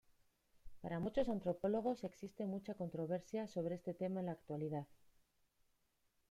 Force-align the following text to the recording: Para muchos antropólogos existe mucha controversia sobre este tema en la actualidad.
Para 0.81 0.97
muchos 0.99 1.29
antropólogos 1.29 2.03
existe 2.03 2.47
mucha 2.47 2.73
controversia 2.73 3.47
sobre 3.47 3.75
este 3.75 3.93
tema 3.93 4.21
en 4.21 4.25
la 4.25 4.31
actualidad. 4.31 4.87